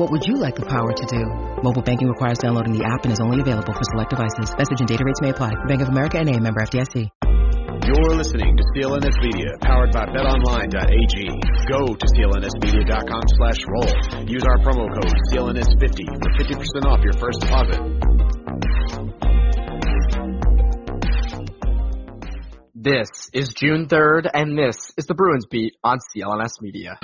[0.00, 1.28] What would you like the power to do?
[1.60, 4.48] Mobile banking requires downloading the app and is only available for select devices.
[4.56, 5.52] Message and data rates may apply.
[5.68, 7.04] Bank of America and a member FDIC.
[7.84, 11.16] You're listening to CLNS Media, powered by BetOnline.ag.
[11.68, 13.92] Go to CLNSmedia.com slash roll.
[14.24, 17.76] Use our promo code CLNS50 for 50% off your first deposit.
[22.74, 26.96] This is June 3rd, and this is the Bruins Beat on CLNS Media.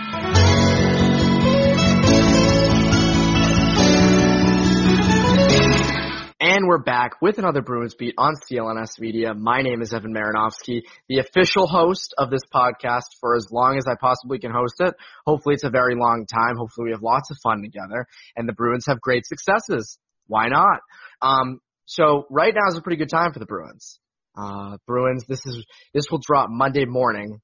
[6.56, 9.34] And we're back with another Bruins Beat on CLNS Media.
[9.34, 13.84] My name is Evan Marinovsky, the official host of this podcast for as long as
[13.86, 14.94] I possibly can host it.
[15.26, 16.56] Hopefully it's a very long time.
[16.56, 19.98] Hopefully we have lots of fun together and the Bruins have great successes.
[20.28, 20.80] Why not?
[21.20, 24.00] Um, so right now is a pretty good time for the Bruins.
[24.34, 27.42] Uh, Bruins, this is, this will drop Monday morning.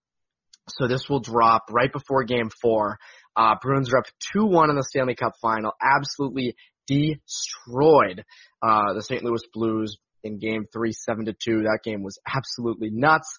[0.71, 2.97] So this will drop right before game four.
[3.37, 5.73] Uh, Bruins are up 2-1 in the Stanley Cup final.
[5.83, 8.25] Absolutely destroyed
[8.63, 9.25] uh, the St.
[9.25, 11.63] Louis Blues in game three, seven to two.
[11.63, 13.37] That game was absolutely nuts.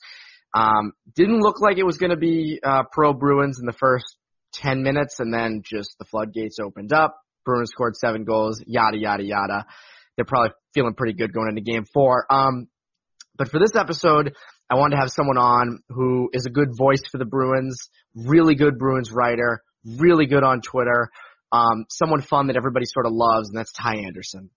[0.54, 4.06] Um, didn't look like it was going to be uh, pro Bruins in the first
[4.54, 7.18] 10 minutes, and then just the floodgates opened up.
[7.46, 9.66] Bruins scored seven goals, yada, yada, yada.
[10.16, 12.26] They're probably feeling pretty good going into game four.
[12.30, 12.68] Um,
[13.36, 14.34] but for this episode,
[14.70, 18.56] I wanted to have someone on who is a good voice for the Bruins, really
[18.56, 21.10] good Bruins writer, really good on Twitter,
[21.52, 24.50] um, someone fun that everybody sort of loves, and that's Ty Anderson.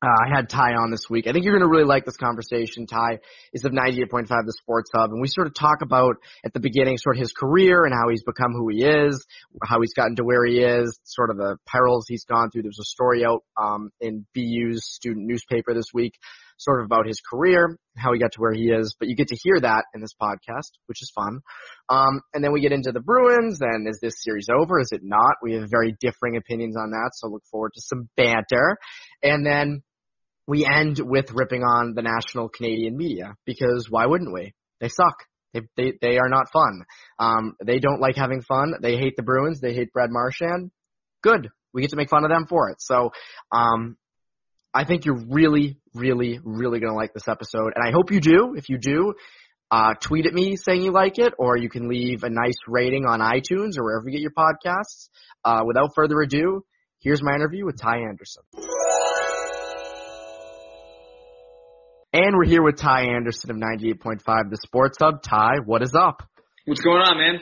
[0.00, 1.26] Uh, I had Ty on this week.
[1.26, 2.86] I think you're going to really like this conversation.
[2.86, 3.18] Ty
[3.52, 6.98] is of 98.5 The Sports Hub, and we sort of talk about at the beginning
[6.98, 9.26] sort of his career and how he's become who he is,
[9.64, 12.62] how he's gotten to where he is, sort of the perils he's gone through.
[12.62, 16.14] There's a story out um, in BU's student newspaper this week
[16.58, 19.28] sort of about his career, how he got to where he is, but you get
[19.28, 21.40] to hear that in this podcast, which is fun.
[21.88, 24.80] Um, and then we get into the Bruins, and is this series over?
[24.80, 25.36] Is it not?
[25.42, 28.76] We have very differing opinions on that, so look forward to some banter.
[29.22, 29.82] And then
[30.48, 34.54] we end with ripping on the national Canadian media, because why wouldn't we?
[34.80, 35.18] They suck.
[35.52, 36.84] They, they, they are not fun.
[37.18, 38.74] Um, they don't like having fun.
[38.80, 39.60] They hate the Bruins.
[39.60, 40.70] They hate Brad Marchand.
[41.22, 41.50] Good.
[41.74, 42.78] We get to make fun of them for it.
[42.80, 43.10] So,
[43.52, 43.98] um,
[44.72, 47.72] I think you're really, really, really to like this episode.
[47.74, 48.54] And I hope you do.
[48.56, 49.14] If you do,
[49.70, 53.04] uh, tweet at me saying you like it, or you can leave a nice rating
[53.04, 55.08] on iTunes or wherever you get your podcasts.
[55.44, 56.64] Uh, without further ado,
[57.00, 58.44] here's my interview with Ty Anderson.
[62.12, 65.22] And we're here with Ty Anderson of 98.5 The Sports Hub.
[65.22, 66.22] Ty, what is up?
[66.64, 67.40] What's going on, man?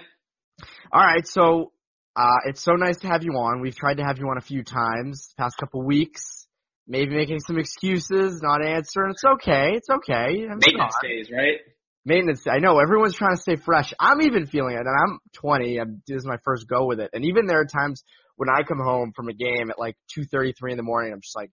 [0.92, 1.72] All right, so
[2.16, 3.60] uh, it's so nice to have you on.
[3.60, 6.46] We've tried to have you on a few times past couple weeks
[6.86, 9.10] maybe making some excuses, not answering.
[9.12, 9.72] It's okay.
[9.74, 10.46] It's okay.
[10.50, 11.58] I'm Maintenance days, right?
[12.04, 12.44] Maintenance.
[12.48, 13.92] I know everyone's trying to stay fresh.
[13.98, 15.78] I'm even feeling it, and I'm 20.
[15.78, 18.04] I'm, this is my first go with it, and even there are times
[18.36, 21.12] when I come home from a game at like 2:33 in the morning.
[21.12, 21.50] I'm just like,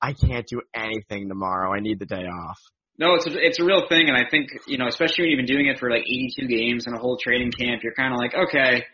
[0.00, 1.72] I can't do anything tomorrow.
[1.74, 2.58] I need the day off.
[2.98, 5.44] No, it's a, it's a real thing, and I think you know, especially when you've
[5.44, 8.18] been doing it for like 82 games and a whole training camp, you're kind of
[8.18, 8.84] like, okay,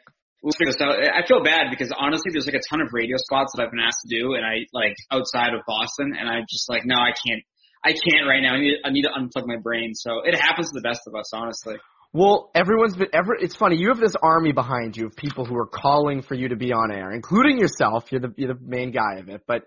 [0.43, 0.99] we'll figure this out.
[0.99, 3.81] I feel bad because honestly, there's like a ton of radio spots that I've been
[3.81, 7.15] asked to do, and I like outside of Boston, and I just like, no, I
[7.15, 7.43] can't,
[7.85, 8.55] I can't right now.
[8.55, 9.95] I need, I need to unplug my brain.
[9.95, 11.77] So it happens to the best of us, honestly.
[12.13, 13.35] Well, everyone's been ever.
[13.35, 13.77] It's funny.
[13.77, 16.73] You have this army behind you of people who are calling for you to be
[16.73, 18.05] on air, including yourself.
[18.11, 19.43] You're the you're the main guy of it.
[19.47, 19.63] But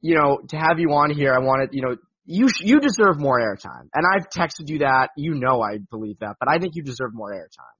[0.00, 3.40] you know, to have you on here, I wanted you know you you deserve more
[3.40, 5.10] airtime, and I've texted you that.
[5.16, 7.78] You know, I believe that, but I think you deserve more airtime.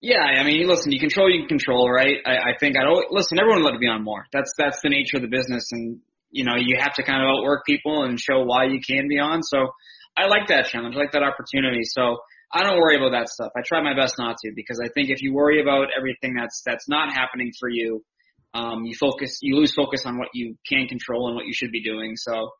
[0.00, 2.18] Yeah, I mean, listen, you control, you control, right?
[2.24, 4.26] I, I think I'd always, listen, everyone would love to be on more.
[4.32, 5.66] That's, that's the nature of the business.
[5.72, 5.98] And,
[6.30, 9.18] you know, you have to kind of outwork people and show why you can be
[9.18, 9.42] on.
[9.42, 9.70] So
[10.16, 10.94] I like that challenge.
[10.94, 11.82] I like that opportunity.
[11.82, 12.18] So
[12.52, 13.50] I don't worry about that stuff.
[13.56, 16.62] I try my best not to because I think if you worry about everything that's,
[16.64, 18.04] that's not happening for you,
[18.54, 21.70] um, you focus, you lose focus on what you can control and what you should
[21.70, 22.14] be doing.
[22.16, 22.50] So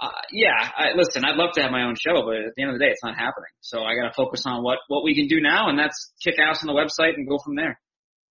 [0.00, 2.70] uh, yeah, I, listen, I'd love to have my own show, but at the end
[2.70, 3.50] of the day, it's not happening.
[3.60, 6.36] So I got to focus on what what we can do now, and that's kick
[6.38, 7.80] ass on the website and go from there.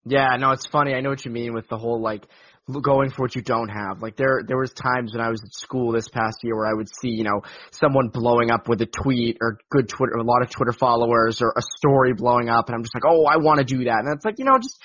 [0.06, 0.94] Yeah, no, it's funny.
[0.94, 2.26] I know what you mean with the whole like
[2.82, 4.02] going for what you don't have.
[4.02, 6.74] Like there, there was times when I was at school this past year where I
[6.74, 7.42] would see, you know,
[7.72, 11.42] someone blowing up with a tweet or good Twitter, or a lot of Twitter followers
[11.42, 14.00] or a story blowing up, and I'm just like, oh, I want to do that.
[14.00, 14.80] And it's like, you know, just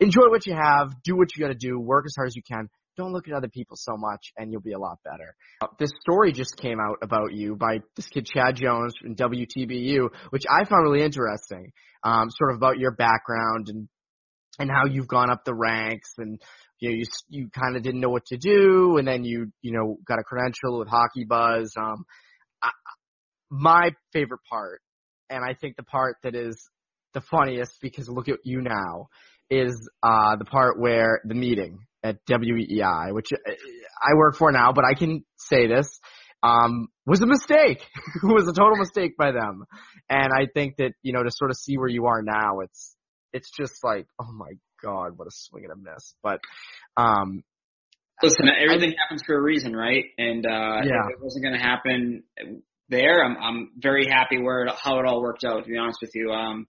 [0.00, 2.42] enjoy what you have, do what you got to do, work as hard as you
[2.42, 2.68] can.
[2.96, 5.34] Don't look at other people so much, and you'll be a lot better.
[5.62, 10.08] Uh, this story just came out about you by this kid Chad Jones from WTBU,
[10.30, 11.72] which I found really interesting.
[12.02, 13.88] Um, sort of about your background and
[14.58, 16.40] and how you've gone up the ranks and
[16.80, 19.72] you know, you you kind of didn't know what to do, and then you you
[19.72, 21.72] know got a credential with Hockey Buzz.
[21.78, 22.04] Um,
[22.62, 22.70] I,
[23.50, 24.80] my favorite part,
[25.28, 26.56] and I think the part that is
[27.12, 29.08] the funniest because look at you now,
[29.50, 33.52] is uh the part where the meeting at WEEI, which uh,
[34.02, 36.00] I work for now, but I can say this
[36.42, 37.86] um, was a mistake.
[38.22, 39.64] it was a total mistake by them.
[40.08, 42.96] And I think that, you know, to sort of see where you are now, it's,
[43.32, 44.52] it's just like, oh my
[44.82, 46.14] God, what a swing and a miss.
[46.22, 46.40] But,
[46.96, 47.42] um,
[48.22, 50.04] listen, everything I, happens for a reason, right?
[50.18, 51.06] And, uh, yeah.
[51.08, 52.22] if it wasn't going to happen
[52.88, 55.98] there, I'm, I'm very happy where, it, how it all worked out, to be honest
[56.00, 56.30] with you.
[56.30, 56.66] Um,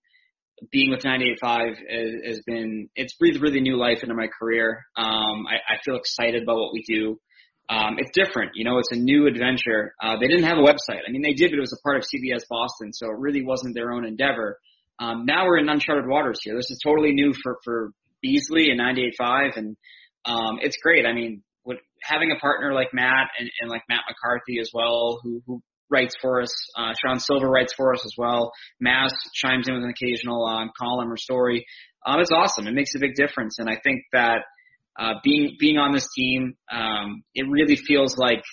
[0.70, 4.84] being with 98.5 has, has been, it's breathed really new life into my career.
[4.96, 7.20] Um, I, I feel excited about what we do.
[7.70, 9.96] Um, it's different, you know, it's a new adventure.
[10.02, 11.02] Uh, they didn't have a website.
[11.08, 13.44] I mean, they did, but it was a part of CBS Boston, so it really
[13.44, 14.60] wasn't their own endeavor.
[15.00, 16.56] Um, now we're in uncharted waters here.
[16.56, 17.92] This is totally new for, for
[18.22, 19.78] Beasley and 98.5, and
[20.26, 21.06] um, it's great.
[21.06, 25.20] I mean, what, having a partner like Matt and, and like Matt McCarthy as well,
[25.24, 25.62] who, who
[25.92, 28.52] writes for us, uh, Sean Silver writes for us as well.
[28.80, 31.66] Mass chimes in with an occasional um, column or story.
[32.06, 32.68] Um, it's awesome.
[32.68, 34.40] It makes a big difference, and I think that
[35.00, 38.44] uh, being being on this team, um, it really feels like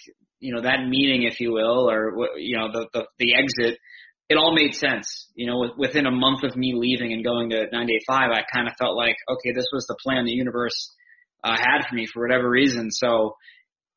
[0.40, 3.78] you know that meeting, if you will, or you know the the, the exit
[4.28, 5.28] it all made sense.
[5.34, 8.74] You know, within a month of me leaving and going to 98.5, I kind of
[8.78, 10.94] felt like, okay, this was the plan the universe
[11.42, 12.90] uh, had for me for whatever reason.
[12.90, 13.36] So,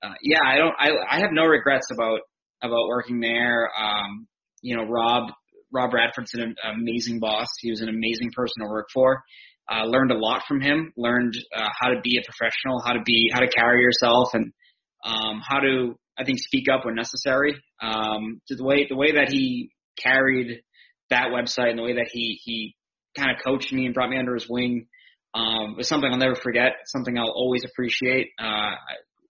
[0.01, 2.21] uh, yeah, I don't, I, I have no regrets about,
[2.61, 3.69] about working there.
[3.77, 4.27] Um,
[4.61, 5.31] you know, Rob,
[5.71, 7.47] Rob Bradford's an amazing boss.
[7.59, 9.23] He was an amazing person to work for.
[9.71, 13.01] Uh, learned a lot from him, learned, uh, how to be a professional, how to
[13.05, 14.51] be, how to carry yourself and,
[15.05, 17.55] um, how to, I think, speak up when necessary.
[17.81, 20.61] Um, the way, the way that he carried
[21.09, 22.75] that website and the way that he he
[23.17, 24.87] kind of coached me and brought me under his wing
[25.33, 26.71] um, was something I'll never forget.
[26.85, 28.29] Something I'll always appreciate.
[28.39, 28.71] Uh,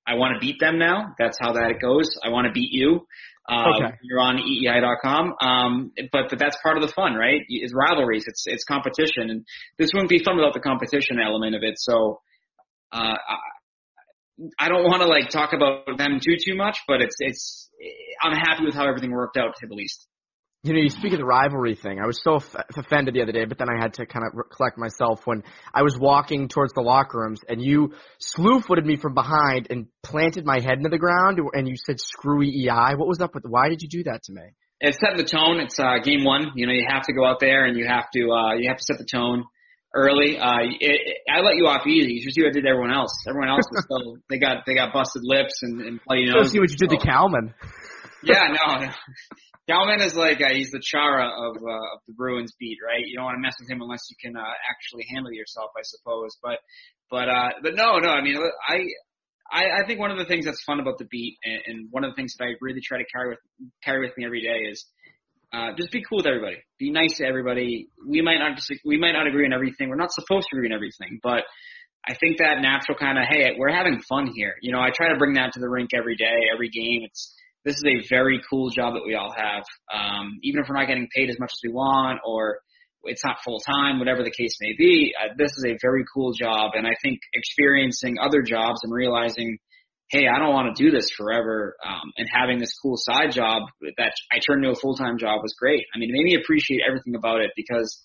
[0.07, 1.15] I, want to beat them now.
[1.17, 2.17] That's how that goes.
[2.23, 3.07] I want to beat you.
[3.49, 3.95] Um, okay.
[4.03, 5.33] You're on EEI.com.
[5.41, 7.41] Um, but, but that's part of the fun, right?
[7.47, 8.25] It's rivalries.
[8.27, 9.29] It's, it's competition.
[9.29, 9.45] And
[9.77, 11.75] this wouldn't be fun without the competition element of it.
[11.77, 12.21] So,
[12.91, 13.35] uh, I,
[14.59, 17.69] I don't want to like talk about them too, too much, but it's, it's,
[18.21, 20.07] I'm happy with how everything worked out to the least
[20.63, 21.99] you know, you speak of the rivalry thing.
[21.99, 24.49] I was so f- offended the other day, but then I had to kind of
[24.55, 25.41] collect myself when
[25.73, 29.87] I was walking towards the locker rooms and you slew footed me from behind and
[30.03, 32.93] planted my head into the ground and you said screw EI.
[32.95, 34.43] What was up with, why did you do that to me?
[34.79, 35.59] It's setting the tone.
[35.59, 36.51] It's, uh, game one.
[36.55, 38.77] You know, you have to go out there and you have to, uh, you have
[38.77, 39.45] to set the tone
[39.95, 40.37] early.
[40.37, 42.13] Uh, it, it, I let you off easy.
[42.13, 43.11] You should see what I did to everyone else.
[43.27, 46.51] Everyone else was still, they got, they got busted lips and, and bloody nose.
[46.51, 46.97] see what you did so.
[46.97, 47.55] to Kalman.
[48.23, 48.87] Yeah, no.
[49.69, 53.05] Kalman is like uh, he's the Chara of uh, of the Bruins beat, right?
[53.05, 55.83] You don't want to mess with him unless you can uh, actually handle yourself, I
[55.83, 56.37] suppose.
[56.41, 56.59] But
[57.09, 58.09] but uh, but no, no.
[58.09, 58.37] I mean,
[58.67, 58.83] I
[59.51, 62.03] I, I think one of the things that's fun about the beat, and, and one
[62.03, 63.39] of the things that I really try to carry with
[63.83, 64.85] carry with me every day is
[65.53, 66.57] uh, just be cool with everybody.
[66.79, 67.89] Be nice to everybody.
[68.07, 69.89] We might not we might not agree on everything.
[69.89, 71.43] We're not supposed to agree on everything, but
[72.07, 74.55] I think that natural kind of hey, we're having fun here.
[74.61, 77.01] You know, I try to bring that to the rink every day, every game.
[77.03, 79.63] It's this is a very cool job that we all have.
[79.93, 82.59] Um, even if we're not getting paid as much as we want or
[83.03, 86.33] it's not full time, whatever the case may be, uh, this is a very cool
[86.33, 86.71] job.
[86.75, 89.57] And I think experiencing other jobs and realizing,
[90.09, 93.63] hey, I don't want to do this forever, um, and having this cool side job
[93.97, 95.85] that I turned into a full time job was great.
[95.95, 98.01] I mean, it made me appreciate everything about it because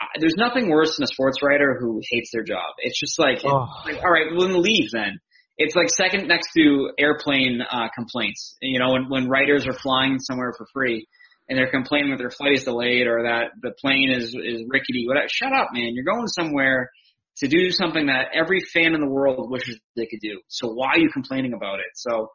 [0.00, 2.74] uh, there's nothing worse than a sports writer who hates their job.
[2.78, 3.66] It's just like, oh.
[3.84, 5.18] it's like all right, well, then leave then
[5.58, 8.56] it's like second next to airplane uh, complaints.
[8.60, 11.06] You know, when when writers are flying somewhere for free
[11.48, 15.06] and they're complaining that their flight is delayed or that the plane is is rickety.
[15.06, 15.28] Whatever.
[15.28, 15.94] Shut up, man.
[15.94, 16.90] You're going somewhere
[17.38, 20.40] to do something that every fan in the world wishes they could do.
[20.48, 21.92] So why are you complaining about it?
[21.94, 22.30] So.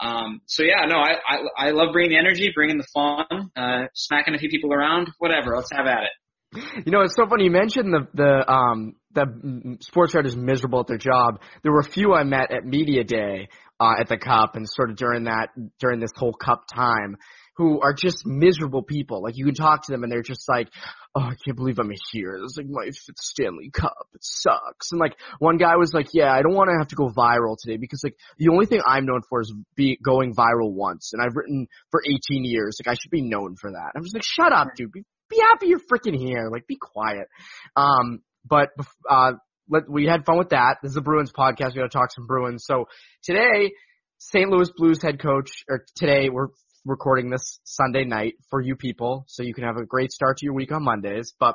[0.00, 3.86] Um, so yeah, no, I, I, I love bringing the energy, bringing the fun, uh,
[3.94, 5.54] smacking a few people around, whatever.
[5.54, 6.10] Let's have at it.
[6.52, 7.44] You know, it's so funny.
[7.44, 11.40] You mentioned the the um the sports writers miserable at their job.
[11.62, 13.48] There were a few I met at media day
[13.80, 15.48] uh, at the cup and sort of during that
[15.80, 17.16] during this whole cup time
[17.56, 19.22] who are just miserable people.
[19.22, 20.68] Like you can talk to them and they're just like,
[21.14, 22.38] oh, I can't believe I'm here.
[22.42, 24.08] It's like my fifth Stanley Cup.
[24.14, 24.92] It sucks.
[24.92, 27.56] And like one guy was like, yeah, I don't want to have to go viral
[27.60, 31.10] today because like the only thing I'm known for is be going viral once.
[31.12, 32.78] And I've written for 18 years.
[32.80, 33.92] Like I should be known for that.
[33.94, 34.92] I'm just like, shut up, dude.
[34.92, 36.48] Be, be happy you're freaking here.
[36.50, 37.28] Like be quiet.
[37.76, 38.70] Um, but,
[39.08, 39.32] uh,
[39.68, 40.78] let, we had fun with that.
[40.82, 41.74] This is a Bruins podcast.
[41.74, 42.64] We got to talk some Bruins.
[42.66, 42.86] So
[43.22, 43.72] today,
[44.18, 44.50] St.
[44.50, 46.48] Louis Blues head coach, or today we're
[46.84, 50.46] recording this Sunday night for you people, so you can have a great start to
[50.46, 51.32] your week on Mondays.
[51.38, 51.54] But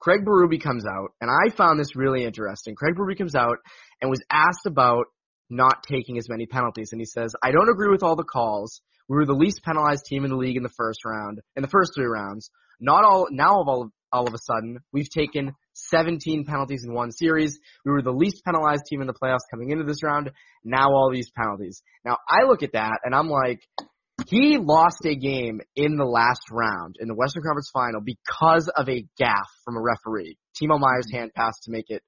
[0.00, 2.74] Craig Berube comes out, and I found this really interesting.
[2.74, 3.58] Craig Berube comes out
[4.00, 5.06] and was asked about
[5.50, 8.80] not taking as many penalties, and he says, "I don't agree with all the calls.
[9.08, 11.68] We were the least penalized team in the league in the first round, in the
[11.68, 12.50] first three rounds.
[12.80, 17.12] Not all now of all all of a sudden we've taken 17 penalties in one
[17.12, 17.58] series.
[17.84, 20.30] We were the least penalized team in the playoffs coming into this round.
[20.64, 21.82] Now all these penalties.
[22.04, 23.60] Now I look at that and I'm like,
[24.26, 28.88] he lost a game in the last round in the Western Conference Final because of
[28.88, 30.36] a gaff from a referee.
[30.60, 32.02] Timo Meier's hand pass to make it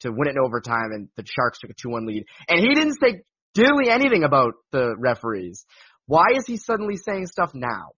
[0.00, 2.24] to win it in overtime, and the Sharks took a two-one lead.
[2.48, 3.22] And he didn't say
[3.56, 5.64] diddly anything about the referees.
[6.06, 7.90] Why is he suddenly saying stuff now?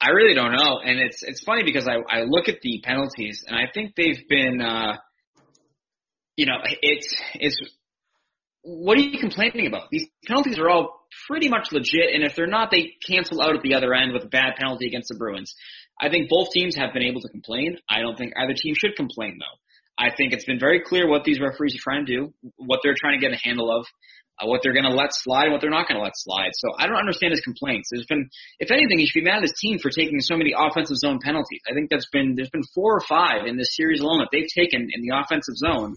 [0.00, 3.44] I really don't know, and it's it's funny because I I look at the penalties,
[3.46, 4.98] and I think they've been, uh,
[6.36, 7.58] you know, it's it's
[8.62, 9.88] what are you complaining about?
[9.90, 13.62] These penalties are all pretty much legit, and if they're not, they cancel out at
[13.62, 15.54] the other end with a bad penalty against the Bruins.
[16.00, 17.78] I think both teams have been able to complain.
[17.88, 20.04] I don't think either team should complain, though.
[20.04, 22.96] I think it's been very clear what these referees are trying to do, what they're
[22.98, 23.86] trying to get a handle of,
[24.40, 26.50] uh, what they're going to let slide, and what they're not going to let slide.
[26.54, 27.88] So I don't understand his complaints.
[27.92, 28.28] There's been,
[28.58, 31.20] if anything, he should be mad at his team for taking so many offensive zone
[31.22, 31.60] penalties.
[31.68, 34.48] I think that's been there's been four or five in this series alone that they've
[34.54, 35.96] taken in the offensive zone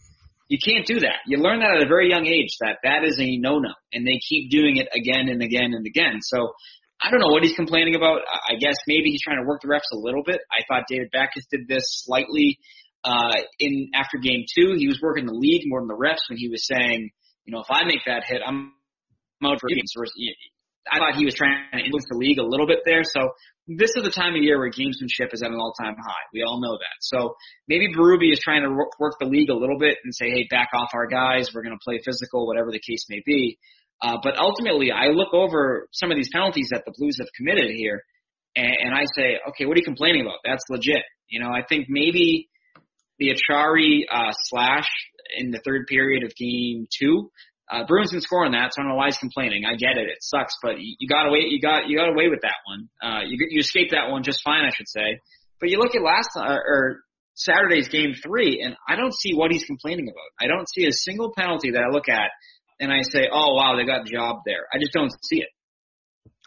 [0.50, 1.22] you can't do that.
[1.28, 4.20] You learn that at a very young age that that is a no-no, and they
[4.28, 6.20] keep doing it again and again and again.
[6.22, 6.54] So
[7.02, 8.22] I don't know what he's complaining about.
[8.28, 10.42] I guess maybe he's trying to work the refs a little bit.
[10.52, 12.58] I thought David Backes did this slightly
[13.04, 14.74] uh, in after game two.
[14.76, 17.12] He was working the league more than the refs when he was saying,
[17.50, 18.74] you know, if I make that hit, I'm
[19.44, 19.92] out for games.
[20.86, 23.02] I thought he was trying to influence the league a little bit there.
[23.04, 23.32] So
[23.66, 26.26] this is the time of year where gamesmanship is at an all-time high.
[26.32, 26.98] We all know that.
[27.02, 27.34] So
[27.68, 30.70] maybe Berube is trying to work the league a little bit and say, hey, back
[30.76, 31.50] off our guys.
[31.52, 33.58] We're going to play physical, whatever the case may be.
[34.00, 37.72] Uh, but ultimately, I look over some of these penalties that the Blues have committed
[37.76, 38.04] here,
[38.56, 40.38] and, and I say, okay, what are you complaining about?
[40.46, 41.02] That's legit.
[41.28, 42.48] You know, I think maybe
[43.18, 44.88] the Acciari uh, slash
[45.38, 47.30] in the third period of game two
[47.70, 49.64] uh, Bruins didn't score on that, so I don't know why he's complaining.
[49.66, 51.46] I get it; it sucks, but you, you got away.
[51.48, 52.90] You got you got away with that one.
[53.02, 55.20] Uh, you you escaped that one just fine, I should say.
[55.60, 57.02] But you look at last uh, or
[57.36, 60.44] Saturday's game three, and I don't see what he's complaining about.
[60.44, 62.32] I don't see a single penalty that I look at
[62.80, 65.50] and I say, "Oh wow, they got a job there." I just don't see it.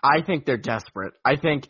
[0.02, 1.14] I think they're desperate.
[1.24, 1.68] I think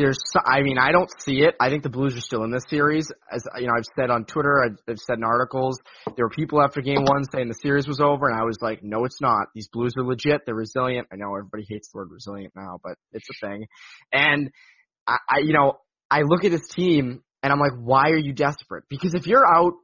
[0.00, 1.54] there's, I mean, I don't see it.
[1.60, 3.12] I think the Blues are still in this series.
[3.30, 5.78] As you know, I've said on Twitter, I've, I've said in articles,
[6.16, 8.82] there were people after game one saying the series was over, and I was like,
[8.82, 9.48] no, it's not.
[9.54, 10.42] These Blues are legit.
[10.46, 11.08] They're resilient.
[11.12, 13.66] I know everybody hates the word resilient now, but it's a thing.
[14.12, 14.50] And
[15.06, 15.78] I, I you know,
[16.10, 18.84] I look at this team and I'm like, why are you desperate?
[18.88, 19.74] Because if you're out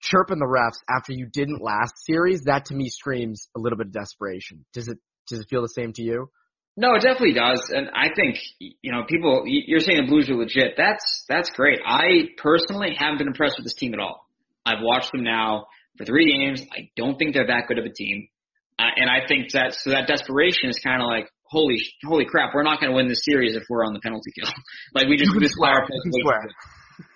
[0.00, 3.86] chirping the refs after you didn't last series, that to me screams a little bit
[3.86, 4.64] of desperation.
[4.74, 4.98] Does it,
[5.28, 6.28] does it feel the same to you?
[6.74, 9.44] No, it definitely does, and I think you know people.
[9.46, 10.74] You're saying the Blues are legit.
[10.76, 11.80] That's that's great.
[11.84, 14.26] I personally haven't been impressed with this team at all.
[14.64, 15.66] I've watched them now
[15.98, 16.64] for three games.
[16.72, 18.28] I don't think they're that good of a team,
[18.78, 22.54] uh, and I think that so that desperation is kind of like holy holy crap.
[22.54, 24.50] We're not going to win this series if we're on the penalty kill.
[24.94, 25.98] like we just this power play.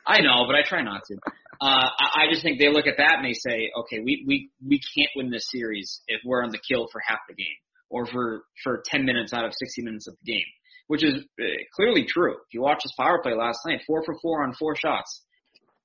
[0.06, 1.16] I know, but I try not to.
[1.62, 4.50] Uh, I, I just think they look at that and they say, okay, we we
[4.62, 7.56] we can't win this series if we're on the kill for half the game
[7.90, 10.46] or for, for 10 minutes out of 60 minutes of the game,
[10.86, 12.32] which is uh, clearly true.
[12.32, 15.22] If you watch his power play last night, four for four on four shots.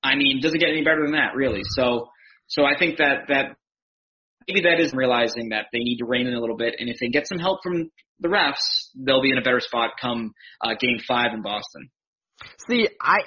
[0.02, 1.62] I mean, doesn't get any better than that, really.
[1.64, 2.08] So,
[2.48, 3.56] so I think that, that
[4.48, 6.74] maybe that is realizing that they need to rein in a little bit.
[6.78, 9.92] And if they get some help from the refs, they'll be in a better spot
[10.00, 11.90] come uh, game five in Boston.
[12.68, 13.20] See, I,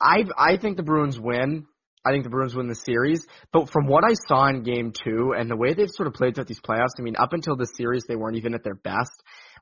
[0.00, 1.66] I, I think the Bruins win.
[2.04, 3.24] I think the Bruins win the series.
[3.52, 6.34] But from what I saw in game two and the way they've sort of played
[6.34, 9.12] throughout these playoffs, I mean, up until this series, they weren't even at their best.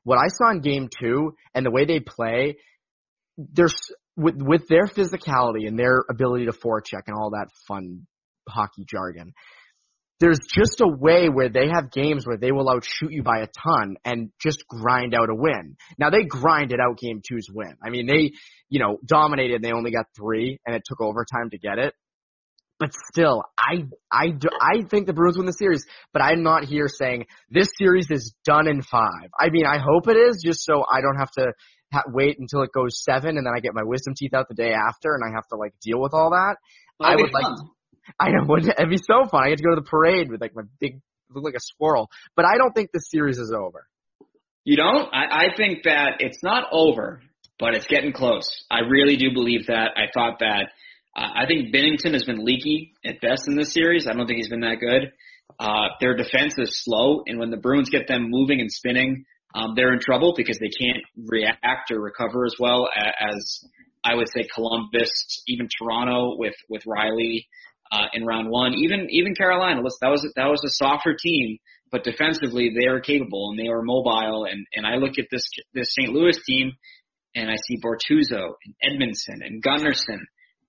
[0.03, 2.57] What I saw in game two and the way they play,
[3.37, 3.75] there's,
[4.15, 8.07] with, with their physicality and their ability to forecheck and all that fun
[8.49, 9.33] hockey jargon,
[10.19, 13.47] there's just a way where they have games where they will outshoot you by a
[13.47, 15.75] ton and just grind out a win.
[15.97, 17.75] Now they grinded out game two's win.
[17.83, 18.33] I mean, they,
[18.69, 19.63] you know, dominated.
[19.63, 21.95] They only got three and it took overtime to get it
[22.81, 25.85] but still, I I do, I think the Bruins win the series.
[26.11, 29.29] But I'm not here saying this series is done in five.
[29.39, 31.53] I mean, I hope it is, just so I don't have to
[31.93, 34.55] ha- wait until it goes seven, and then I get my wisdom teeth out the
[34.55, 36.55] day after, and I have to like deal with all that.
[36.99, 37.43] That'll I be would like.
[37.43, 37.69] fun.
[38.19, 39.43] I know wouldn't it- it'd be so fun.
[39.43, 42.09] I get to go to the parade with like my big look like a squirrel.
[42.35, 43.87] But I don't think the series is over.
[44.63, 45.07] You don't?
[45.13, 47.21] I, I think that it's not over,
[47.59, 48.65] but it's getting close.
[48.71, 49.91] I really do believe that.
[49.95, 50.71] I thought that.
[51.15, 54.07] Uh, I think Binnington has been leaky at best in this series.
[54.07, 55.11] I don't think he's been that good.
[55.59, 59.73] Uh, their defense is slow, and when the Bruins get them moving and spinning, um,
[59.75, 63.63] they're in trouble because they can't react or recover as well as
[64.03, 67.45] I would say Columbus, even Toronto with with Rielly
[67.91, 69.81] uh, in round one, even even Carolina.
[69.81, 71.57] Listen, that was that was a softer team,
[71.91, 74.45] but defensively they were capable and they were mobile.
[74.45, 76.11] And and I look at this this St.
[76.11, 76.71] Louis team,
[77.35, 80.21] and I see Bortuzzo and Edmundson and Gunnarsson,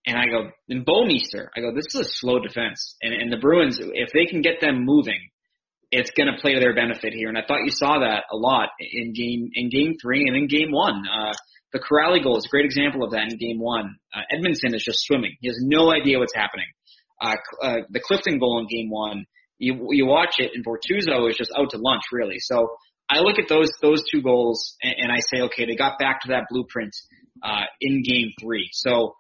[0.06, 1.49] and I go and Bouwmeester.
[1.56, 4.61] I go, this is a slow defense, and and the Bruins, if they can get
[4.61, 5.30] them moving,
[5.90, 7.28] it's going to play to their benefit here.
[7.28, 10.49] And I thought you saw that a lot in game in game three and in
[10.49, 11.04] game one.
[11.06, 11.32] Uh,
[11.73, 13.97] the Kuraly goal is a great example of that in game one.
[14.14, 15.37] Uh, Edmundson is just swimming.
[15.40, 16.66] He has no idea what's happening.
[17.21, 19.25] Uh, uh, the Clifton goal in game one,
[19.59, 22.40] you, you watch it and Bortuzzo is just out to lunch really.
[22.40, 22.76] So
[23.09, 26.23] I look at those, those two goals and, and I say, okay, they got back
[26.23, 26.94] to that blueprint,
[27.42, 28.68] uh, in game three.
[28.73, 29.14] So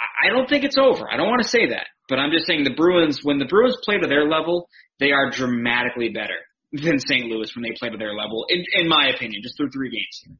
[0.00, 1.04] I- don't think it's over.
[1.10, 3.76] I don't want to say that, but I'm just saying the Bruins, when the Bruins
[3.84, 6.38] play to their level, they are dramatically better
[6.72, 7.26] than St.
[7.26, 10.36] Louis when they play to their level, in, in my opinion, just through three games.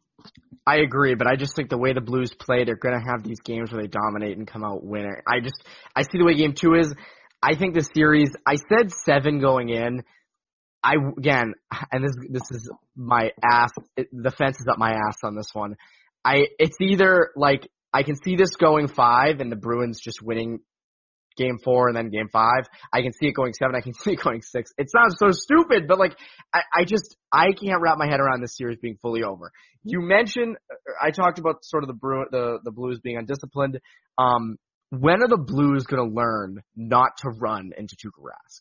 [0.66, 3.22] I agree, but I just think the way the Blues play, they're going to have
[3.22, 5.22] these games where they dominate and come out winner.
[5.26, 5.62] I just,
[5.94, 6.92] I see the way game two is.
[7.40, 10.02] I think the series, I said seven going in.
[10.82, 11.54] I, again,
[11.92, 15.50] and this, this is my ass, it, the fence is up my ass on this
[15.52, 15.76] one.
[16.24, 20.60] I, it's either like, I can see this going five and the Bruins just winning
[21.36, 22.66] game four and then game five.
[22.92, 23.76] I can see it going seven.
[23.76, 24.70] I can see it going six.
[24.78, 26.16] It sounds so stupid, but like,
[26.54, 29.52] I, I just, I can't wrap my head around this series being fully over.
[29.84, 30.56] You mentioned,
[31.00, 33.78] I talked about sort of the Bru- the, the Blues being undisciplined.
[34.18, 34.56] Um,
[34.90, 38.60] when are the Blues going to learn not to run into Tuukka Rask?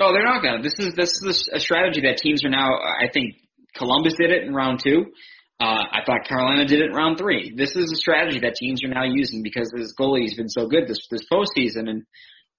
[0.00, 0.60] Oh, they're not gonna.
[0.60, 2.72] This is this is a strategy that teams are now.
[2.74, 3.36] I think
[3.76, 5.06] Columbus did it in round two.
[5.60, 7.52] Uh, I thought Carolina did it in round three.
[7.56, 10.88] This is a strategy that teams are now using because this goalie's been so good
[10.88, 11.88] this this postseason.
[11.88, 12.02] And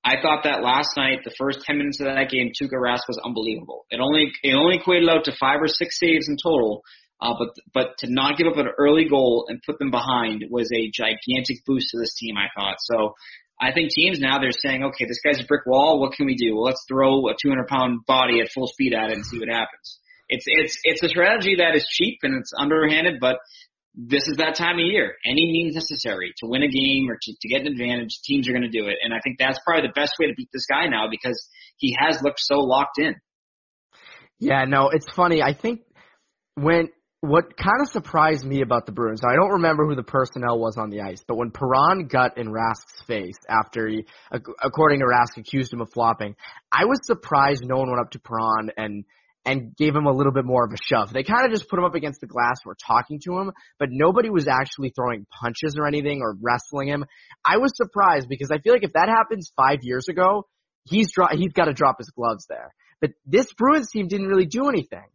[0.03, 3.19] I thought that last night, the first ten minutes of that game, Tuukka Rask was
[3.23, 3.85] unbelievable.
[3.89, 6.83] It only it only equated out to five or six saves in total.
[7.21, 10.69] Uh, but but to not give up an early goal and put them behind was
[10.73, 12.35] a gigantic boost to this team.
[12.37, 13.13] I thought so.
[13.59, 15.99] I think teams now they're saying, okay, this guy's a brick wall.
[15.99, 16.55] What can we do?
[16.55, 19.47] Well, let's throw a 200 pound body at full speed at it and see what
[19.49, 19.99] happens.
[20.27, 23.37] It's it's it's a strategy that is cheap and it's underhanded, but
[23.95, 25.15] this is that time of year.
[25.25, 28.51] Any means necessary to win a game or to, to get an advantage, teams are
[28.51, 28.97] going to do it.
[29.01, 31.95] And I think that's probably the best way to beat this guy now because he
[31.97, 33.15] has looked so locked in.
[34.39, 35.41] Yeah, no, it's funny.
[35.41, 35.81] I think
[36.55, 36.89] when
[37.21, 40.77] what kind of surprised me about the Bruins, I don't remember who the personnel was
[40.77, 45.05] on the ice, but when Perron got in Rask's face after he, ac- according to
[45.05, 46.35] Rask, accused him of flopping,
[46.71, 49.05] I was surprised no one went up to Perron and
[49.45, 51.13] and gave him a little bit more of a shove.
[51.13, 53.89] They kind of just put him up against the glass, were talking to him, but
[53.91, 57.05] nobody was actually throwing punches or anything or wrestling him.
[57.45, 60.47] I was surprised because I feel like if that happens five years ago,
[60.83, 62.73] he's dro- he's got to drop his gloves there.
[63.01, 65.05] But this Bruins team didn't really do anything.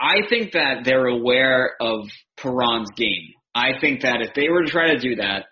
[0.00, 3.34] I think that they're aware of Perron's game.
[3.54, 5.46] I think that if they were to try to do that,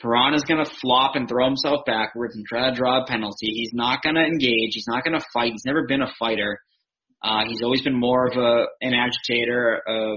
[0.00, 3.46] Perron is going to flop and throw himself backwards and try to draw a penalty.
[3.46, 4.74] He's not going to engage.
[4.74, 5.52] He's not going to fight.
[5.52, 6.58] He's never been a fighter.
[7.22, 10.16] Uh, he's always been more of a an agitator, a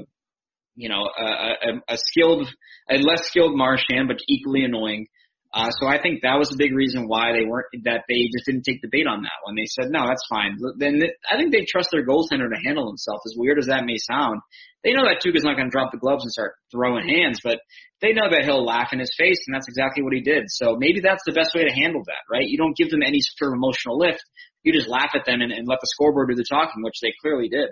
[0.75, 2.47] you know, a, a, a skilled,
[2.89, 5.07] a less skilled Marchand, but equally annoying.
[5.53, 8.45] Uh, so I think that was a big reason why they weren't that they just
[8.45, 9.55] didn't take the bait on that one.
[9.55, 10.57] They said, no, that's fine.
[10.77, 13.21] Then I think they trust their goaltender to handle himself.
[13.25, 14.41] As weird as that may sound,
[14.85, 17.59] they know that Tuukka's not going to drop the gloves and start throwing hands, but
[18.01, 20.43] they know that he'll laugh in his face, and that's exactly what he did.
[20.47, 22.47] So maybe that's the best way to handle that, right?
[22.47, 24.23] You don't give them any sort of emotional lift.
[24.61, 27.13] You just laugh at them and, and let the scoreboard do the talking, which they
[27.19, 27.69] clearly did.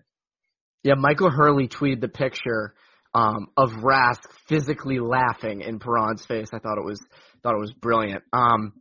[0.83, 2.73] Yeah, Michael Hurley tweeted the picture
[3.13, 6.49] um, of Rask physically laughing in Perron's face.
[6.51, 6.99] I thought it was
[7.43, 8.23] thought it was brilliant.
[8.33, 8.73] Um,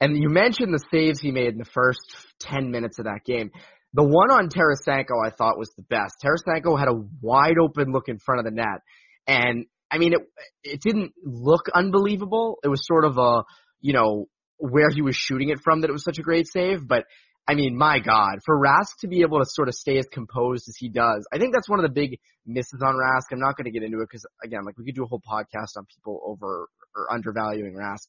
[0.00, 2.00] and you mentioned the saves he made in the first
[2.40, 3.50] ten minutes of that game.
[3.94, 6.16] The one on Tarasenko I thought was the best.
[6.22, 8.82] Tarasenko had a wide open look in front of the net,
[9.26, 10.20] and I mean it.
[10.62, 12.58] It didn't look unbelievable.
[12.62, 13.44] It was sort of a
[13.80, 14.26] you know
[14.58, 17.04] where he was shooting it from that it was such a great save, but
[17.48, 20.68] I mean, my God, for Rask to be able to sort of stay as composed
[20.68, 23.32] as he does, I think that's one of the big misses on Rask.
[23.32, 25.22] I'm not going to get into it because, again, like we could do a whole
[25.26, 28.06] podcast on people over or undervaluing Rask.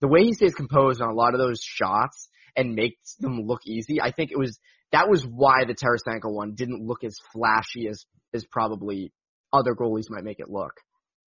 [0.00, 3.60] the way he stays composed on a lot of those shots and makes them look
[3.66, 4.58] easy, I think it was
[4.92, 9.12] that was why the Tarasenko one didn't look as flashy as as probably
[9.52, 10.74] other goalies might make it look.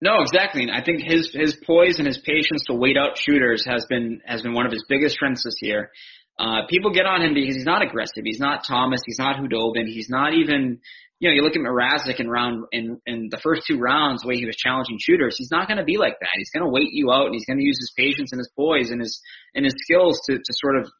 [0.03, 0.63] No, exactly.
[0.63, 4.21] And I think his his poise and his patience to wait out shooters has been
[4.25, 5.91] has been one of his biggest strengths this year.
[6.39, 8.25] Uh, people get on him because he's not aggressive.
[8.25, 9.03] He's not Thomas.
[9.05, 9.85] He's not Khudobin.
[9.87, 10.81] He's not even,
[11.19, 14.29] you know, you look at Mrazek in round in in the first two rounds, the
[14.29, 15.37] way he was challenging shooters.
[15.37, 16.31] He's not going to be like that.
[16.37, 18.51] He's going to wait you out, and he's going to use his patience and his
[18.57, 19.21] poise and his
[19.55, 20.91] and his skills to to sort of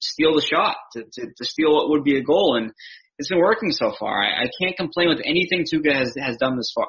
[0.00, 2.56] steal the shot, to to, to steal what would be a goal.
[2.56, 2.72] And
[3.18, 4.22] it's been working so far.
[4.22, 6.86] I, I can't complain with anything Tuukka has has done this far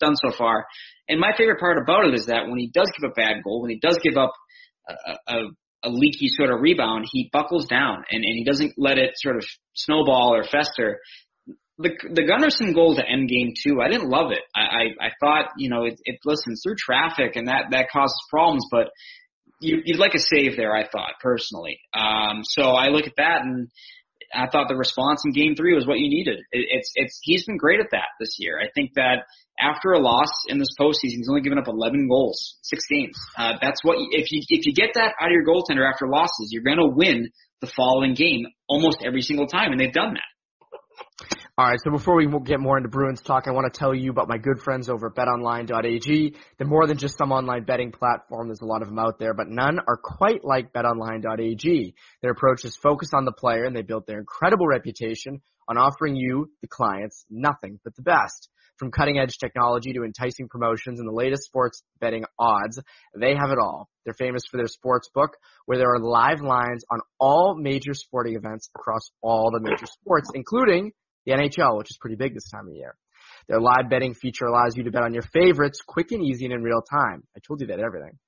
[0.00, 0.66] done so far.
[1.08, 3.62] And my favorite part about it is that when he does give a bad goal,
[3.62, 4.32] when he does give up
[4.88, 5.42] a, a,
[5.84, 9.36] a leaky sort of rebound, he buckles down and, and he doesn't let it sort
[9.36, 11.00] of snowball or fester.
[11.78, 14.42] The the Gunnarsson goal to end game two, I didn't love it.
[14.54, 18.18] I I, I thought you know it, it listens through traffic and that that causes
[18.30, 18.88] problems, but
[19.60, 20.74] you, you'd like a save there.
[20.74, 21.80] I thought personally.
[21.94, 23.68] Um, so I look at that and
[24.34, 26.38] I thought the response in Game Three was what you needed.
[26.52, 28.58] It, it's it's he's been great at that this year.
[28.58, 29.24] I think that
[29.58, 33.16] after a loss in this postseason, he's only given up 11 goals, six games.
[33.38, 36.50] Uh, that's what if you if you get that out of your goaltender after losses,
[36.50, 40.35] you're going to win the following game almost every single time, and they've done that.
[41.58, 44.10] All right, so before we get more into Bruins talk, I want to tell you
[44.10, 46.34] about my good friends over at betonline.ag.
[46.58, 48.48] They're more than just some online betting platform.
[48.48, 51.94] There's a lot of them out there, but none are quite like betonline.ag.
[52.20, 56.14] Their approach is focused on the player and they built their incredible reputation on offering
[56.14, 58.50] you, the clients, nothing but the best.
[58.76, 62.78] From cutting edge technology to enticing promotions and the latest sports betting odds,
[63.18, 63.88] they have it all.
[64.04, 68.36] They're famous for their sports book where there are live lines on all major sporting
[68.36, 70.92] events across all the major sports, including
[71.26, 72.94] the NHL, which is pretty big this time of year.
[73.48, 76.54] Their live betting feature allows you to bet on your favorites quick and easy and
[76.54, 77.24] in real time.
[77.36, 78.18] I told you that everything.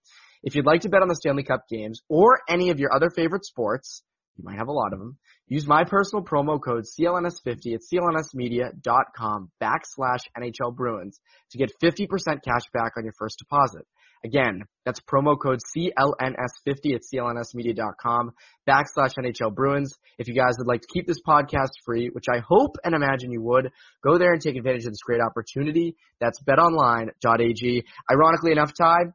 [0.42, 3.10] If you'd like to bet on the Stanley Cup games or any of your other
[3.10, 4.02] favorite sports,
[4.36, 9.50] you might have a lot of them, use my personal promo code CLNS50 at clnsmedia.com
[9.60, 12.06] backslash NHL Bruins to get 50%
[12.44, 13.84] cash back on your first deposit.
[14.24, 18.32] Again, that's promo code CLNS50 at clnsmedia.com
[18.68, 19.94] backslash NHL Bruins.
[20.18, 23.30] If you guys would like to keep this podcast free, which I hope and imagine
[23.30, 23.70] you would,
[24.02, 25.94] go there and take advantage of this great opportunity.
[26.20, 27.84] That's betonline.ag.
[28.10, 29.12] Ironically enough, Ty,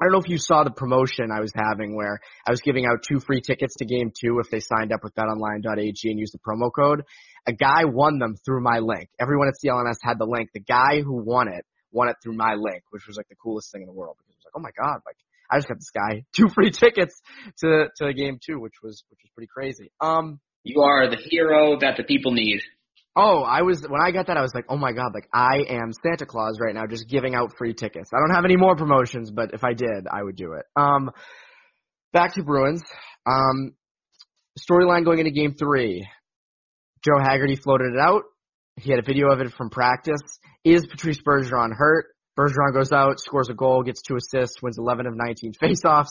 [0.00, 2.84] I don't know if you saw the promotion I was having where I was giving
[2.84, 6.34] out two free tickets to game two if they signed up with betonline.ag and used
[6.34, 7.04] the promo code.
[7.46, 9.08] A guy won them through my link.
[9.20, 10.50] Everyone at CLNS had the link.
[10.52, 13.70] The guy who won it won it through my link, which was like the coolest
[13.72, 15.16] thing in the world because oh my god, like
[15.50, 17.20] I just got this guy two free tickets
[17.60, 19.90] to to game two, which was which was pretty crazy.
[20.00, 22.60] Um, you are the hero that the people need.
[23.16, 25.64] Oh, I was when I got that I was like, oh my god, like I
[25.68, 28.10] am Santa Claus right now, just giving out free tickets.
[28.12, 30.64] I don't have any more promotions, but if I did, I would do it.
[30.74, 31.10] Um,
[32.12, 32.82] back to Bruins.
[33.24, 33.74] Um,
[34.58, 36.08] storyline going into Game Three.
[37.04, 38.22] Joe Haggerty floated it out.
[38.80, 40.22] He had a video of it from practice.
[40.64, 42.06] Is Patrice Bergeron hurt?
[42.38, 46.10] Bergeron goes out, scores a goal, gets two assists, wins 11 of 19 faceoffs.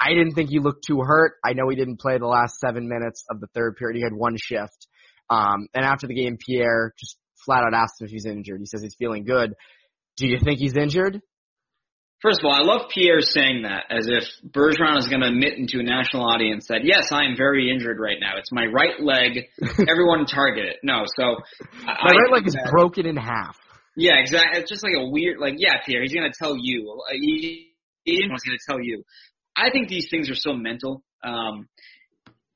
[0.00, 1.34] I didn't think he looked too hurt.
[1.44, 3.96] I know he didn't play the last seven minutes of the third period.
[3.96, 4.86] He had one shift.
[5.30, 8.60] Um, and after the game, Pierre just flat out asked him if he's injured.
[8.60, 9.54] He says he's feeling good.
[10.16, 11.20] Do you think he's injured?
[12.22, 15.58] First of all, I love Pierre saying that as if Bergeron is going to admit
[15.58, 18.38] into a national audience that yes, I am very injured right now.
[18.38, 19.44] It's my right leg.
[19.88, 20.76] Everyone target it.
[20.82, 21.36] No, so
[21.84, 23.56] my I, right leg is broken in half.
[23.96, 24.60] Yeah, exactly.
[24.60, 26.02] It's just like a weird, like yeah, Pierre.
[26.02, 27.00] He's going to tell you.
[27.12, 27.72] He,
[28.04, 29.02] was going to tell you.
[29.56, 31.02] I think these things are so mental.
[31.24, 31.68] Um,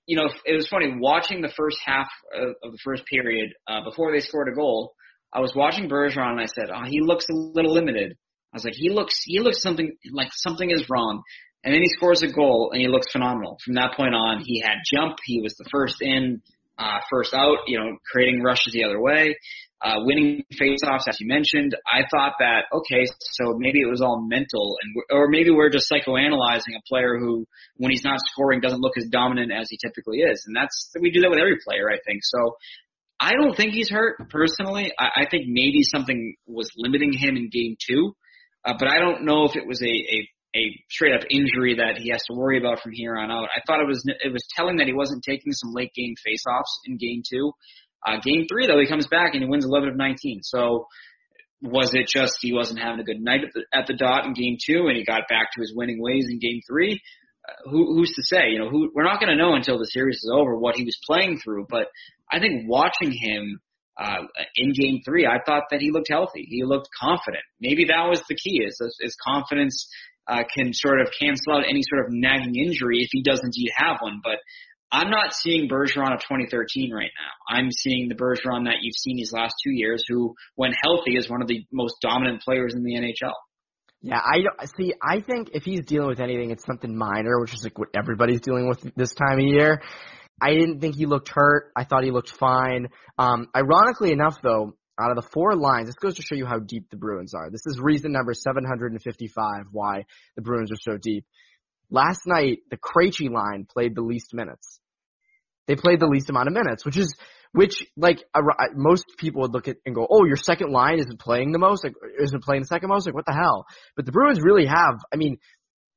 [0.06, 3.82] you know, it was funny watching the first half of, of the first period uh,
[3.84, 4.92] before they scored a goal.
[5.32, 8.16] I was watching Bergeron and I said, "Oh, he looks a little limited."
[8.52, 11.22] I was like, he looks, he looks something like something is wrong.
[11.62, 13.58] And then he scores a goal and he looks phenomenal.
[13.64, 15.18] From that point on, he had jump.
[15.24, 16.42] He was the first in,
[16.78, 19.36] uh, first out, you know, creating rushes the other way,
[19.82, 21.74] uh, winning faceoffs, as you mentioned.
[21.86, 25.90] I thought that, okay, so maybe it was all mental and, or maybe we're just
[25.90, 30.18] psychoanalyzing a player who, when he's not scoring, doesn't look as dominant as he typically
[30.18, 30.44] is.
[30.46, 32.20] And that's, we do that with every player, I think.
[32.22, 32.56] So
[33.18, 34.92] I don't think he's hurt personally.
[34.98, 38.14] I, I think maybe something was limiting him in game two.
[38.64, 41.98] Uh, but I don't know if it was a, a a straight up injury that
[41.98, 43.48] he has to worry about from here on out.
[43.56, 46.74] I thought it was it was telling that he wasn't taking some late game faceoffs
[46.86, 47.52] in game two.
[48.06, 50.40] Uh, game three though, he comes back and he wins 11 of 19.
[50.42, 50.86] So
[51.62, 54.32] was it just he wasn't having a good night at the, at the dot in
[54.32, 57.00] game two and he got back to his winning ways in game three?
[57.46, 58.50] Uh, who, who's to say?
[58.50, 60.84] You know, who, we're not going to know until the series is over what he
[60.84, 61.66] was playing through.
[61.68, 61.88] But
[62.30, 63.60] I think watching him
[63.98, 64.22] uh,
[64.56, 66.46] in game three, I thought that he looked healthy.
[66.48, 67.44] He looked confident.
[67.60, 69.88] Maybe that was the key is, is confidence
[70.26, 73.70] uh, can sort of cancel out any sort of nagging injury if he does indeed
[73.76, 74.20] have one.
[74.22, 74.38] But
[74.92, 77.56] I'm not seeing Bergeron of 2013 right now.
[77.56, 81.30] I'm seeing the Bergeron that you've seen these last two years, who, when healthy, is
[81.30, 83.32] one of the most dominant players in the NHL.
[84.02, 84.94] Yeah, I don't, see.
[85.02, 88.40] I think if he's dealing with anything, it's something minor, which is like what everybody's
[88.40, 89.82] dealing with this time of year.
[90.40, 91.70] I didn't think he looked hurt.
[91.76, 92.88] I thought he looked fine.
[93.18, 96.58] Um, ironically enough, though, out of the four lines, this goes to show you how
[96.58, 97.50] deep the Bruins are.
[97.50, 101.26] This is reason number 755 why the Bruins are so deep.
[101.90, 104.80] Last night, the Krejci line played the least minutes.
[105.66, 107.14] They played the least amount of minutes, which is
[107.52, 108.22] which like
[108.74, 111.84] most people would look at and go, "Oh, your second line isn't playing the most,
[111.84, 114.98] like isn't playing the second most, like what the hell?" But the Bruins really have.
[115.12, 115.38] I mean,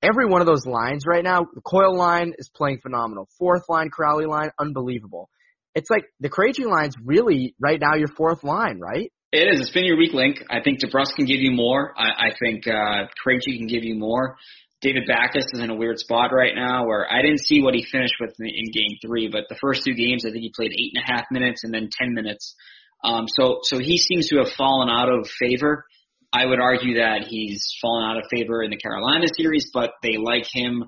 [0.01, 3.27] every one of those lines right now, the Coyle line is playing phenomenal.
[3.37, 5.29] Fourth line, Kuraly line, unbelievable.
[5.75, 9.11] It's like the Krejci line's really right now your fourth line, right?
[9.31, 9.61] It is.
[9.61, 10.43] It's been your weak link.
[10.51, 11.93] I think DeBrusk can give you more.
[11.97, 14.37] I, I think uh, Krejci can give you more.
[14.83, 17.85] David Backes is in a weird spot right now where I didn't see what he
[17.89, 20.71] finished with in, in game three, but the first two games I think he played
[20.73, 22.53] eight and a half minutes and then ten minutes.
[23.01, 25.85] Um, so so he seems to have fallen out of favor.
[26.33, 30.17] I would argue that he's fallen out of favor in the Carolina series, but they
[30.17, 30.83] like him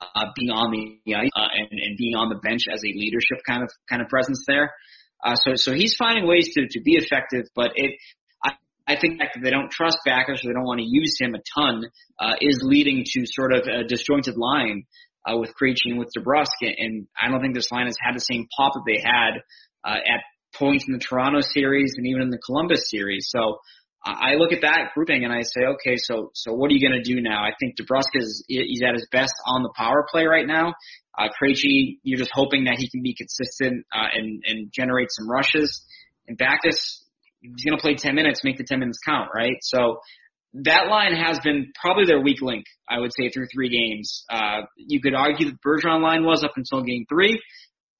[0.00, 3.38] uh, being on the ice uh, and, and being on the bench as a leadership
[3.46, 4.72] kind of kind of presence there.
[5.24, 7.94] Uh, so so he's finding ways to to be effective, but it
[8.88, 11.42] I think that they don't trust Backes or they don't want to use him a
[11.54, 11.84] ton
[12.18, 14.84] uh, is leading to sort of a disjointed line
[15.28, 16.62] uh, with Krejci and with DeBrusk.
[16.62, 19.42] And I don't think this line has had the same pop that they had
[19.84, 20.22] uh, at
[20.54, 23.28] points in the Toronto series and even in the Columbus series.
[23.28, 23.58] So
[24.04, 27.02] I look at that grouping and I say, okay, so so what are you going
[27.02, 27.42] to do now?
[27.42, 30.74] I think DeBrusk is he's at his best on the power play right now.
[31.18, 35.28] Uh, Krejci, you're just hoping that he can be consistent uh, and and generate some
[35.28, 35.84] rushes.
[36.28, 37.04] And Backes,
[37.40, 39.56] he's going to play 10 minutes, make the 10 minutes count, right?
[39.62, 40.00] So
[40.54, 44.24] that line has been probably their weak link, I would say, through three games.
[44.30, 47.40] Uh, you could argue the Bergeron line was up until game three.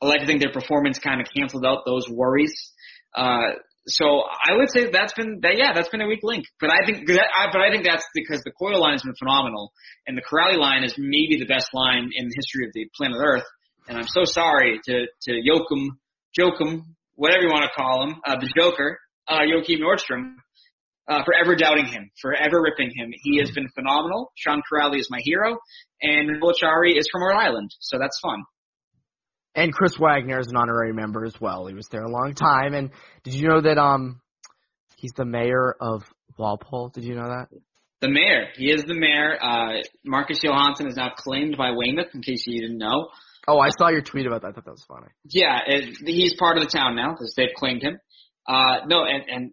[0.01, 2.55] I like to think their performance kind of canceled out those worries.
[3.15, 3.55] Uh,
[3.89, 6.85] so I would say that's been that yeah that's been a weak link, but I
[6.85, 9.73] think that, I, but I think that's because the Coyle line has been phenomenal,
[10.07, 13.17] and the Kuraly line is maybe the best line in the history of the planet
[13.19, 13.47] Earth.
[13.89, 15.89] And I'm so sorry to to Jokum,
[16.39, 16.83] Jokum,
[17.15, 18.99] whatever you want to call him, uh, the Joker,
[19.29, 20.37] uh, Joakim Nordstrom
[21.09, 23.11] uh, for ever doubting him, forever ripping him.
[23.23, 24.33] He has been phenomenal.
[24.37, 25.59] Sean Kuraly is my hero,
[26.03, 28.43] and Acciari is from Rhode Island, so that's fun.
[29.55, 31.67] And Chris Wagner is an honorary member as well.
[31.67, 32.75] He was there a long time.
[32.75, 32.91] And
[33.25, 34.21] did you know that um
[34.97, 36.05] he's the mayor of
[36.37, 36.91] Walpole?
[36.91, 37.49] Did you know that?
[38.01, 38.47] The mayor.
[38.57, 39.37] He is the mayor.
[39.43, 43.09] Uh, Marcus Johansson is now claimed by Weymouth, in case you didn't know.
[43.49, 44.49] Oh, I saw your tweet about that.
[44.49, 45.09] I thought that was funny.
[45.25, 47.99] Yeah, it, he's part of the town now because they've claimed him.
[48.49, 49.51] Uh, no, and, and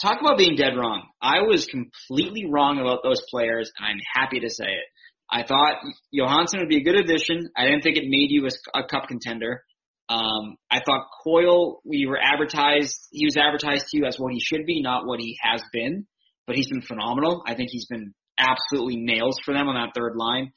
[0.00, 1.08] talk about being dead wrong.
[1.22, 4.84] I was completely wrong about those players, and I'm happy to say it.
[5.30, 5.76] I thought
[6.12, 7.48] Johansson would be a good addition.
[7.56, 9.62] I didn't think it made you a, a cup contender.
[10.08, 14.38] Um, I thought Coyle, we were advertised, he was advertised to you as what he
[14.38, 16.06] should be, not what he has been,
[16.46, 17.42] but he's been phenomenal.
[17.44, 20.52] I think he's been absolutely nails for them on that third line.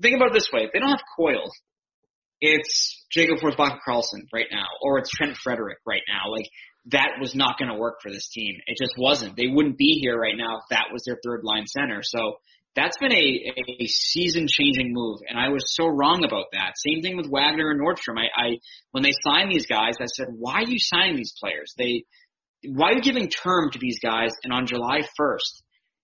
[0.00, 0.64] Think about it this way.
[0.64, 1.50] If they don't have Coyle,
[2.40, 6.30] it's Jakob Forsbacka Karlsson right now, or it's Trent Frederick right now.
[6.30, 6.46] Like,
[6.86, 8.58] that was not going to work for this team.
[8.66, 9.36] It just wasn't.
[9.36, 12.00] They wouldn't be here right now if that was their third line center.
[12.02, 12.36] So
[12.76, 15.20] that's been a, a season changing move.
[15.28, 16.74] And I was so wrong about that.
[16.76, 18.18] Same thing with Wagner and Nordstrom.
[18.18, 18.58] I, I,
[18.92, 21.74] when they signed these guys, I said, why are you signing these players?
[21.76, 22.04] They,
[22.68, 24.30] why are you giving term to these guys?
[24.44, 25.62] And on July 1st,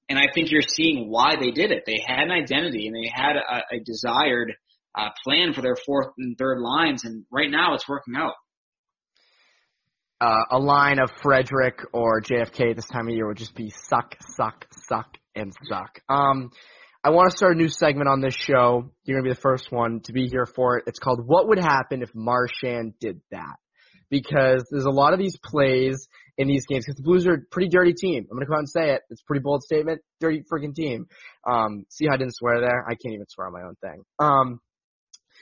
[0.08, 1.84] and I think you're seeing why they did it.
[1.86, 4.54] They had an identity and they had a, a desired
[4.98, 7.04] uh, plan for their fourth and third lines.
[7.04, 8.34] And right now it's working out
[10.22, 14.14] uh, a line of Frederick or JFK this time of year would just be suck,
[14.36, 16.00] suck, suck, and suck.
[16.08, 16.52] Um,
[17.02, 18.92] I want to start a new segment on this show.
[19.02, 20.84] You're going to be the first one to be here for it.
[20.86, 23.56] It's called What Would Happen If Marchand Did That?
[24.10, 26.06] Because there's a lot of these plays
[26.38, 28.24] in these games because the Blues are a pretty dirty team.
[28.30, 29.02] I'm going to come out and say it.
[29.10, 30.02] It's a pretty bold statement.
[30.20, 31.06] Dirty freaking team.
[31.44, 32.84] Um, see how I didn't swear there?
[32.86, 34.04] I can't even swear on my own thing.
[34.20, 34.60] Um,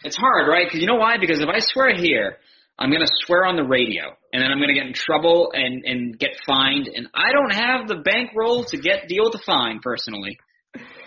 [0.05, 0.65] it's hard, right?
[0.67, 1.17] Because you know why?
[1.21, 2.39] Because if I swear here,
[2.79, 5.53] I'm going to swear on the radio, and then I'm going to get in trouble
[5.53, 9.43] and and get fined, and I don't have the bankroll to get deal with the
[9.45, 10.39] fine personally.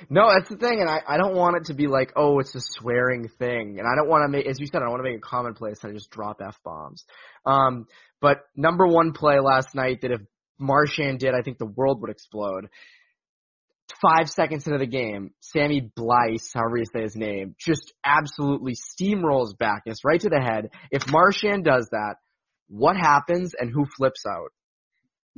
[0.10, 2.54] No, that's the thing, and I, I don't want it to be like, oh, it's
[2.54, 5.00] a swearing thing, and I don't want to make, as you said, I don't want
[5.00, 7.06] to make it commonplace and I just drop f bombs.
[7.46, 7.88] Um,
[8.22, 10.22] but number one play last night that if
[10.60, 12.68] Marchand did, I think the world would explode
[14.02, 19.58] five seconds into the game, Sammy Blice, however you say his name, just absolutely steamrolls
[19.58, 20.70] Backes right to the head.
[20.92, 22.16] If Marchand does that,
[22.68, 24.52] what happens and who flips out?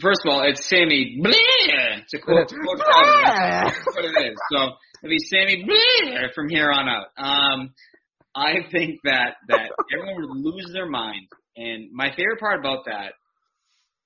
[0.02, 2.06] First of all, it's Sammy Bleh!
[2.10, 4.38] to quote, to quote that's what it is.
[4.52, 4.58] So
[5.04, 7.08] it'll be Sammy Bleh from here on out.
[7.18, 7.74] Um,
[8.36, 13.14] I think that that everyone would lose their mind, and my favorite part about that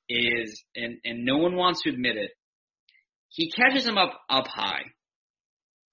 [0.07, 2.31] is, and and no one wants to admit it,
[3.29, 4.83] he catches him up up high.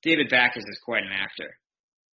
[0.02, 1.56] David Backes is quite an actor.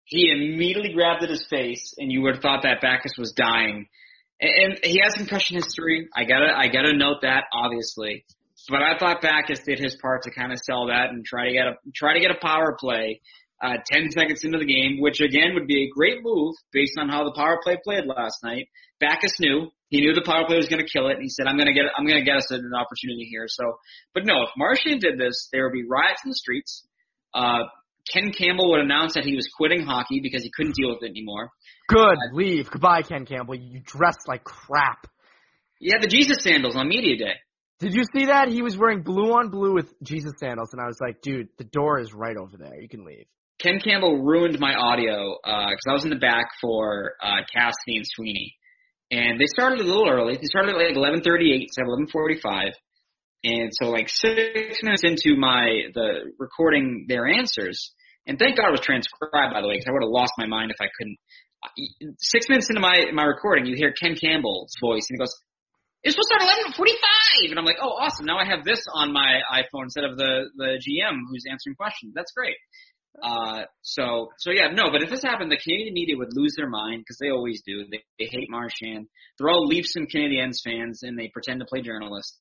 [0.05, 3.87] He immediately grabbed at his face, and you would have thought that Backes was dying.
[4.41, 6.09] And, he has concussion history.
[6.13, 8.25] I gotta, I gotta note that obviously.
[8.69, 11.53] But I thought Backes did his part to kind of sell that and try to
[11.53, 13.21] get a try to get a power play
[13.61, 17.09] uh, 10 seconds into the game, which again would be a great move based on
[17.09, 18.67] how the power play played last night.
[18.99, 21.45] Backes knew he knew the power play was going to kill it, and he said,
[21.45, 23.77] "I'm going to get I'm going to get us an opportunity here." So,
[24.15, 26.83] but no, if Marchand did this, there would be riots in the streets.
[27.31, 27.69] Uh,
[28.11, 31.11] Ken Campbell would announce that he was quitting hockey because he couldn't deal with it
[31.11, 31.51] anymore.
[31.87, 32.71] Good, uh, leave.
[32.71, 33.53] Goodbye, Ken Campbell.
[33.53, 35.05] You dressed like crap.
[35.77, 37.35] He had the Jesus sandals on media day.
[37.79, 38.47] Did you see that?
[38.47, 41.65] He was wearing blue on blue with Jesus sandals, and I was like, dude, the
[41.65, 42.81] door is right over there.
[42.81, 43.25] You can leave.
[43.59, 47.97] Ken Campbell ruined my audio because uh, I was in the back for uh, Cassidy
[47.97, 48.55] and Sweeney,
[49.11, 50.37] and they started a little early.
[50.37, 52.73] They started at like 11:38 instead of 11:45,
[53.43, 57.93] and so like six minutes into my the recording their answers,
[58.25, 60.47] and thank God it was transcribed by the way, because I would have lost my
[60.47, 61.17] mind if I couldn't.
[62.19, 65.33] Six minutes into my my recording, you hear Ken Campbell's voice, and he goes,
[66.03, 68.25] "It's supposed to start 11:45," and I'm like, "Oh, awesome!
[68.25, 72.13] Now I have this on my iPhone instead of the the GM who's answering questions.
[72.15, 72.57] That's great."
[73.21, 76.69] Uh, so, so yeah, no, but if this happened, the Canadian media would lose their
[76.69, 77.85] mind because they always do.
[77.89, 79.07] They, they hate Marchand.
[79.37, 82.37] They're all Leafs and Canadiens fans, and they pretend to play journalists.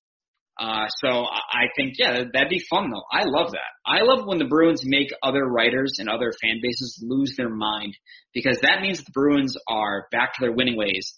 [0.61, 3.05] Uh, so I think, yeah, that'd be fun though.
[3.11, 3.73] I love that.
[3.87, 7.97] I love when the Bruins make other writers and other fan bases lose their mind
[8.35, 11.15] because that means the Bruins are back to their winning ways.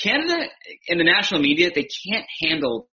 [0.00, 0.48] Canada
[0.88, 2.88] and the national media, they can't handle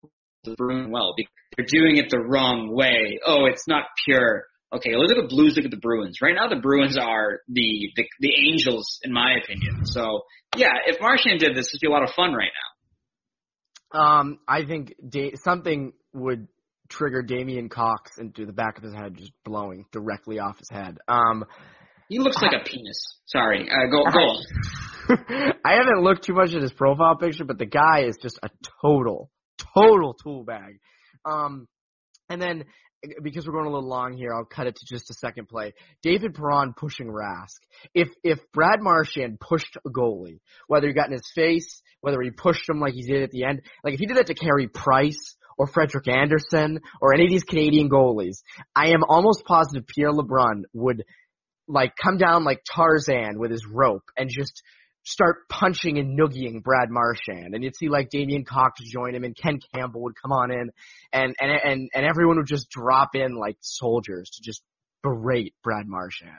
[0.45, 3.19] the Bruins well because they're doing it the wrong way.
[3.25, 4.45] Oh, it's not pure.
[4.73, 6.19] Okay, look at the Blues, look at the Bruins.
[6.21, 9.85] Right now the Bruins are the, the, the angels in my opinion.
[9.85, 10.21] So
[10.55, 12.51] yeah, if Marchand did this, it'd be a lot of fun right
[13.93, 13.99] now.
[13.99, 16.47] Um, I think da- something would
[16.89, 20.97] trigger Damien Cox into the back of his head, just blowing directly off his head.
[21.07, 21.45] Um,
[22.09, 23.17] he looks like a penis.
[23.25, 24.45] Sorry, uh, go go on.
[25.65, 28.49] I haven't looked too much at his profile picture, but the guy is just a
[28.81, 29.31] total,
[29.75, 30.79] total tool bag.
[31.23, 31.67] Um,
[32.29, 32.65] and then
[33.21, 35.73] because we're going a little long here, I'll cut it to just a second play.
[36.01, 37.59] David Perron pushing Rask.
[37.93, 42.31] If if Brad Marchand pushed a goalie, whether he got in his face, whether he
[42.31, 44.67] pushed him like he did at the end, like if he did that to Carey
[44.67, 48.41] Price or Frederik Andersen or any of these Canadian goalies,
[48.75, 51.03] I am almost positive Pierre LeBrun would
[51.67, 54.61] like come down like Tarzan with his rope and just
[55.05, 59.35] start punching and noogieing Brad Marchand, and you'd see like Damien Cox join him, and
[59.35, 60.71] Ken Campbell would come on in,
[61.13, 64.61] and and and and everyone would just drop in like soldiers to just
[65.03, 66.31] berate Brad Marchand.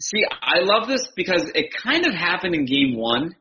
[0.00, 3.34] See, I love this because it kind of happened in Game One.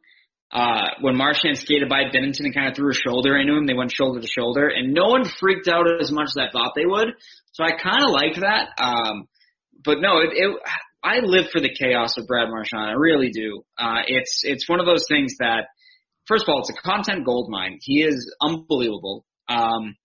[0.53, 3.73] Uh, when Marchand skated by Binnington and kind of threw a shoulder into him, they
[3.73, 6.86] went shoulder to shoulder, and no one freaked out as much as I thought they
[6.86, 7.07] would.
[7.53, 8.69] So I kind of liked that.
[8.77, 9.27] Um,
[9.84, 10.60] but no, it, it
[11.03, 12.89] I live for the chaos of Brad Marchand.
[12.89, 13.63] I really do.
[13.77, 15.67] Uh, it's it's one of those things that,
[16.27, 17.79] first of all, it's a content gold mine.
[17.81, 19.25] He is unbelievable.
[19.49, 19.95] Um,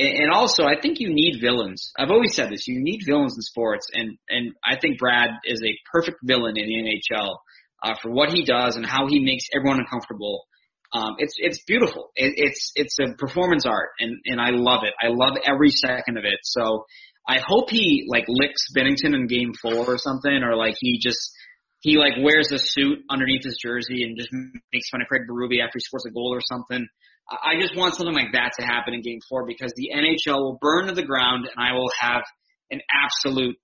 [0.00, 1.92] and also, I think you need villains.
[1.96, 5.62] I've always said this: you need villains in sports, and and I think Brad is
[5.64, 7.36] a perfect villain in the NHL
[7.84, 10.46] uh, for what he does and how he makes everyone uncomfortable.
[10.92, 12.10] Um, it's it's beautiful.
[12.16, 14.94] It, it's it's a performance art, and and I love it.
[15.00, 16.40] I love every second of it.
[16.42, 16.86] So
[17.26, 21.32] I hope he like licks Binnington in game four or something, or like he just
[21.80, 24.30] he like wears a suit underneath his jersey and just
[24.72, 26.86] makes fun of Craig Berube after he scores a goal or something.
[27.30, 30.58] I just want something like that to happen in game four because the NHL will
[30.60, 32.22] burn to the ground and I will have
[32.70, 33.56] an absolute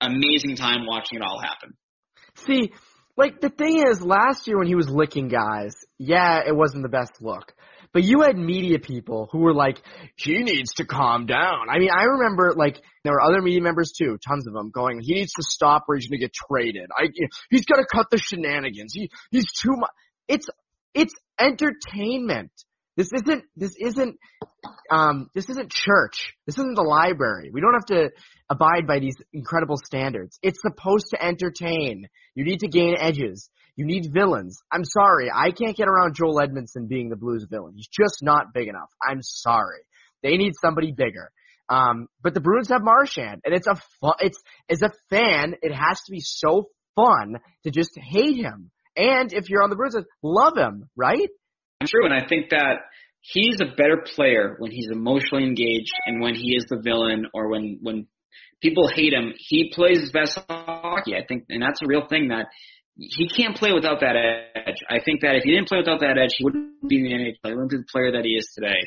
[0.00, 1.74] amazing time watching it all happen.
[2.46, 2.72] See,
[3.16, 6.88] like the thing is, last year when he was licking guys, yeah, it wasn't the
[6.88, 7.54] best look.
[7.94, 9.80] But you had media people who were like,
[10.16, 11.70] he needs to calm down.
[11.70, 14.98] I mean, I remember like there were other media members too, tons of them, going,
[15.00, 16.90] he needs to stop or he's going to get traded.
[16.94, 17.06] I,
[17.50, 18.92] he's got to cut the shenanigans.
[18.92, 19.90] He, he's too much.
[20.26, 20.48] It's,
[20.92, 22.50] it's entertainment.
[22.96, 24.16] This isn't, this isn't,
[24.90, 26.34] um, this isn't church.
[26.46, 27.50] This isn't the library.
[27.52, 28.10] We don't have to
[28.50, 30.38] abide by these incredible standards.
[30.42, 32.08] It's supposed to entertain.
[32.34, 33.50] You need to gain edges.
[33.76, 34.58] You need villains.
[34.72, 35.30] I'm sorry.
[35.34, 37.74] I can't get around Joel Edmundson being the Blues villain.
[37.74, 38.90] He's just not big enough.
[39.06, 39.80] I'm sorry.
[40.22, 41.30] They need somebody bigger.
[41.68, 45.72] Um, but the Bruins have Marchand, and it's a fun, it's, as a fan, it
[45.72, 48.70] has to be so fun to just hate him.
[48.96, 51.28] And if you're on the Bruins, love him, right?
[51.80, 52.80] I'm true, and I think that
[53.20, 57.48] he's a better player when he's emotionally engaged and when he is the villain or
[57.48, 58.06] when when
[58.62, 59.32] people hate him.
[59.36, 61.14] He plays best hockey.
[61.16, 62.46] I think, and that's a real thing that
[62.96, 64.76] he can't play without that edge.
[64.88, 67.50] I think that if he didn't play without that edge, he wouldn't be the NHL.
[67.50, 68.78] He wouldn't be the player that he is today.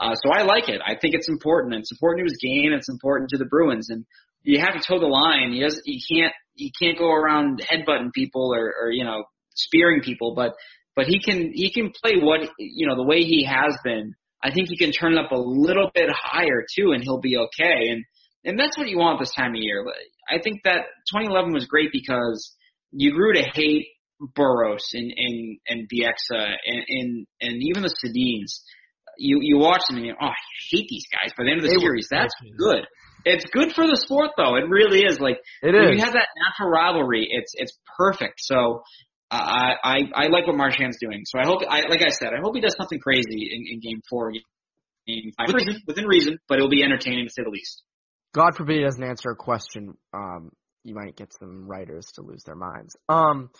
[0.00, 0.80] Uh, so I like it.
[0.84, 1.74] I think it's important.
[1.74, 2.72] It's important to his game.
[2.72, 4.06] It's important to the Bruins, and
[4.42, 5.52] you have to toe the line.
[5.52, 5.82] He doesn't.
[5.84, 6.32] He can't.
[6.54, 10.34] He can't go around headbutting people or, or you know spearing people.
[10.34, 10.54] But
[10.96, 14.14] but he can he can play what you know the way he has been.
[14.42, 17.36] I think he can turn it up a little bit higher too, and he'll be
[17.36, 17.88] okay.
[17.90, 18.04] And
[18.42, 19.84] and that's what you want this time of year.
[20.30, 22.56] I think that 2011 was great because
[22.92, 23.88] you grew to hate
[24.34, 28.60] Burrows and and and Bieksa and and, and even the Sedins.
[29.16, 30.34] You you watch them and you oh I
[30.70, 31.32] hate these guys.
[31.36, 32.86] By the end of the They series, that's good.
[33.24, 34.56] It's good for the sport though.
[34.56, 35.20] It really is.
[35.20, 35.98] Like It when is.
[35.98, 38.40] you have that natural rivalry, it's it's perfect.
[38.40, 38.82] So
[39.30, 41.22] uh, I I I like what Marchand's doing.
[41.24, 43.80] So I hope I like I said I hope he does something crazy in, in
[43.80, 44.32] Game Four,
[45.06, 47.82] Game Five, within reason, within reason, but it'll be entertaining to say the least.
[48.32, 49.94] God forbid he doesn't answer a question.
[50.14, 50.50] Um,
[50.84, 52.96] you might get some writers to lose their minds.
[53.08, 53.50] Um,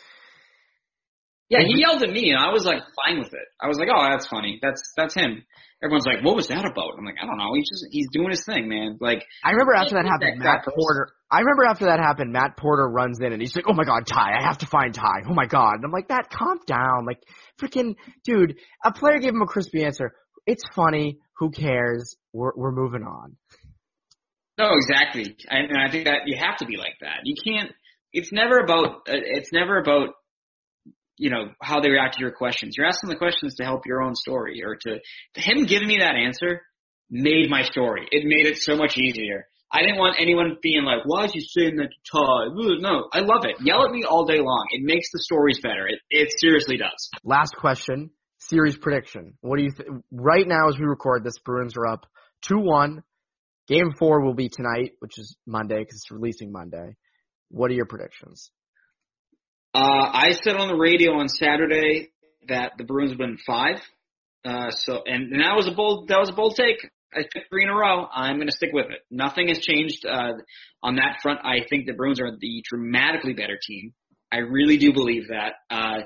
[1.48, 3.48] Yeah, he yelled at me, and I was like fine with it.
[3.60, 4.58] I was like, oh, that's funny.
[4.62, 5.44] That's that's him.
[5.82, 6.92] Everyone's like, what was that about?
[6.98, 7.52] I'm like, I don't know.
[7.54, 8.98] He's just he's doing his thing, man.
[9.00, 11.08] Like I remember after that happened, that Matt Porter.
[11.30, 14.06] I remember after that happened, Matt Porter runs in and he's like, "Oh my god,
[14.06, 14.32] Ty!
[14.38, 15.22] I have to find Ty!
[15.28, 17.06] Oh my god!" And I'm like, "That, calm down!
[17.06, 17.18] Like,
[17.60, 17.94] freaking
[18.24, 20.12] dude!" A player gave him a crispy answer.
[20.46, 21.18] It's funny.
[21.38, 22.16] Who cares?
[22.32, 23.36] We're we're moving on.
[24.61, 27.20] No, exactly, and, I think that you have to be like that.
[27.24, 27.72] You can't.
[28.12, 29.02] It's never about.
[29.06, 30.11] It's never about.
[31.16, 32.74] You know how they react to your questions.
[32.76, 35.00] You're asking the questions to help your own story, or to
[35.34, 36.62] him giving me that answer
[37.11, 38.06] made my story.
[38.11, 39.46] It made it so much easier.
[39.72, 42.48] I didn't want anyone being like, "Why is he saying that to Todd?"
[42.80, 43.56] No, I love it.
[43.64, 44.66] Yell at me all day long.
[44.72, 45.86] It makes the stories better.
[45.88, 47.11] It it seriously does.
[47.24, 48.11] Last question.
[48.38, 49.34] Series prediction.
[49.42, 49.88] What do you think?
[50.11, 52.06] Right now, as we record this, Bruins are up
[52.42, 53.02] two one.
[53.70, 56.96] Game four will be tonight, which is Monday because it's releasing Monday.
[57.50, 58.50] What are your predictions?
[59.72, 62.08] Uh, I said on the radio on Saturday
[62.48, 63.76] that the Bruins win five.
[64.44, 66.78] Uh, so, and, and that was a bold, that was a bold take.
[67.14, 68.08] I took three in a row.
[68.12, 69.02] I'm going to stick with it.
[69.08, 70.32] Nothing has changed, uh,
[70.82, 71.38] on that front.
[71.44, 73.94] I think the Bruins are the dramatically better team.
[74.32, 75.54] I really do believe that.
[75.70, 76.00] Uh,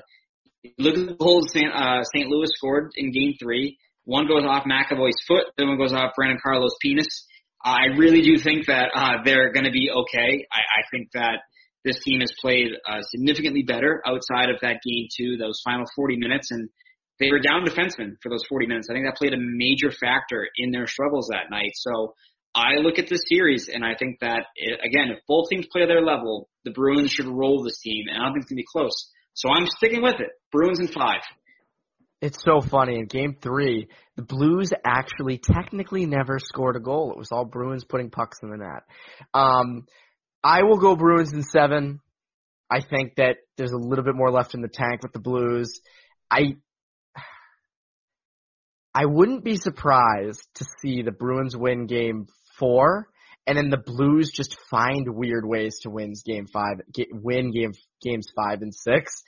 [0.77, 1.73] look at the goals St.
[1.73, 2.27] Uh, St.
[2.27, 3.79] Louis scored in game three.
[4.03, 7.25] One goes off McAvoy's foot, the one goes off Brandon Carlo's penis.
[7.65, 10.45] I really do think that, uh, they're going to be okay.
[10.51, 11.39] I, I think that,
[11.85, 16.17] this team has played uh, significantly better outside of that game two, those final 40
[16.17, 16.67] minutes, and
[17.19, 18.87] they were down defensemen for those 40 minutes.
[18.89, 21.71] I think that played a major factor in their struggles that night.
[21.75, 22.15] So
[22.55, 25.85] I look at this series and I think that it, again, if both teams play
[25.85, 28.73] their level, the Bruins should roll this team, and I don't think it's gonna be
[28.73, 29.11] close.
[29.33, 30.31] So I'm sticking with it.
[30.51, 31.21] Bruins in five.
[32.25, 32.97] It's so funny.
[32.97, 37.11] In game three, the Blues actually technically never scored a goal.
[37.11, 38.83] It was all Bruins putting pucks in the net.
[39.33, 39.85] Um,
[40.43, 42.01] I will go Bruins in seven.
[42.67, 45.79] I think that there's a little bit more left in the tank with the Blues.
[46.31, 46.57] I
[48.93, 52.25] I wouldn't be surprised to see the Bruins win game
[52.57, 53.07] four
[53.45, 58.27] and then the Blues just find weird ways to win game five, win game games
[58.35, 59.23] five and six.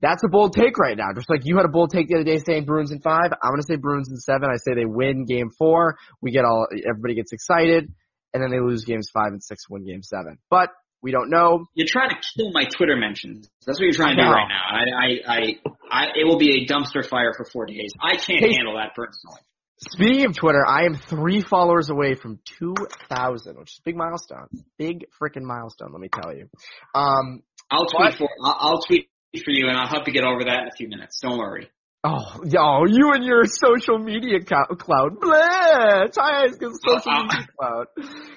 [0.00, 1.08] That's a bold take right now.
[1.14, 3.50] Just like you had a bold take the other day saying Bruins in five, I'm
[3.52, 4.48] gonna say Bruins in seven.
[4.50, 5.96] I say they win game four.
[6.22, 7.92] We get all everybody gets excited,
[8.32, 10.38] and then they lose games five and six, win game seven.
[10.48, 10.70] But
[11.02, 11.66] we don't know.
[11.74, 13.48] You're trying to kill my Twitter mentions.
[13.66, 14.64] That's what you're trying to do right now.
[14.68, 15.56] I, I, I,
[15.90, 17.92] I, it will be a dumpster fire for four days.
[18.02, 18.52] I can't Hey.
[18.54, 19.40] handle that personally.
[19.78, 24.46] Speaking of Twitter, I am three followers away from 2,000, which is a big milestone.
[24.76, 26.50] Big freaking milestone, let me tell you.
[26.94, 30.44] Um, I'll tweet for, I'll, I'll tweet for you and I'll help you get over
[30.44, 31.20] that in a few minutes.
[31.22, 31.68] Don't worry.
[32.02, 35.20] oh, yo, you and your social media cou- cloud.
[35.20, 37.22] Ty has social uh.
[37.24, 37.86] media cloud.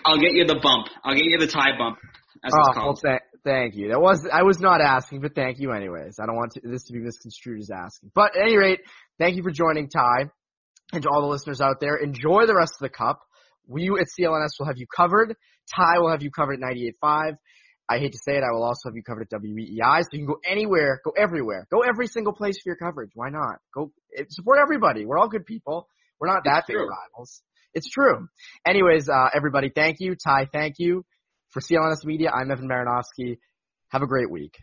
[0.06, 0.88] I'll get you the bump.
[1.04, 1.98] I'll get you the tie bump,
[2.44, 3.90] as Oh, well, th- thank you.
[3.90, 6.18] That was I was not asking, but thank you anyways.
[6.22, 8.12] I don't want to, this to be misconstrued as asking.
[8.14, 8.82] But at any rate,
[9.18, 10.30] thank you for joining Ty,
[10.92, 11.96] and to all the listeners out there.
[11.96, 13.22] Enjoy the rest of the cup.
[13.66, 15.36] We at CLNS will have you covered.
[15.74, 17.38] Ty will have you covered at 98.5.
[17.90, 20.02] I hate to say it, I will also have you covered at WEEI.
[20.02, 23.12] So you can go anywhere, go everywhere, go every single place for your coverage.
[23.14, 23.60] Why not?
[23.74, 25.06] Go eh, support everybody.
[25.06, 25.88] We're all good people.
[26.20, 27.42] We're not that big rivals.
[27.74, 28.28] It's true.
[28.66, 30.16] Anyways, uh, everybody, thank you.
[30.16, 31.06] Ty, thank you.
[31.50, 33.38] For CLNS Media, I'm Evan Marinofsky.
[33.90, 34.56] Have a great week.